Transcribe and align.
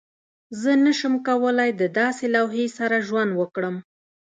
زه 0.61 0.71
نشم 0.83 1.13
کولی 1.27 1.69
د 1.81 1.83
داسې 1.99 2.25
لوحې 2.35 2.65
سره 2.77 2.97
ژوند 3.07 3.31
وکړم 3.41 3.75